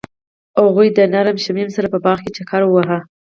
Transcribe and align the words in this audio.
هغوی 0.61 0.87
د 0.97 0.99
نرم 1.13 1.37
شمیم 1.45 1.69
سره 1.75 1.87
په 1.93 1.97
باغ 2.05 2.17
کې 2.23 2.31
چکر 2.37 2.61
وواهه. 2.65 2.99